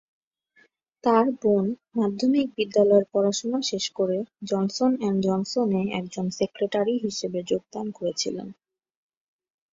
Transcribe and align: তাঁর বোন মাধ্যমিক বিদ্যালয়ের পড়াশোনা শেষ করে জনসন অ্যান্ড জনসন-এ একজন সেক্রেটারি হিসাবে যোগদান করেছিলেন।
তাঁর 1.03 1.25
বোন 1.41 1.65
মাধ্যমিক 1.95 2.47
বিদ্যালয়ের 2.57 3.05
পড়াশোনা 3.13 3.59
শেষ 3.69 3.85
করে 3.97 4.17
জনসন 4.49 4.91
অ্যান্ড 4.97 5.19
জনসন-এ 5.27 5.83
একজন 5.99 6.25
সেক্রেটারি 6.37 6.95
হিসাবে 7.05 7.39
যোগদান 7.51 7.87
করেছিলেন। 7.97 8.47